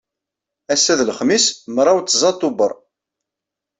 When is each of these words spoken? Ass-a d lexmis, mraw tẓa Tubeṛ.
Ass-a 0.73 0.93
d 0.99 1.01
lexmis, 1.09 1.45
mraw 1.75 1.97
tẓa 2.01 2.31
Tubeṛ. 2.39 2.73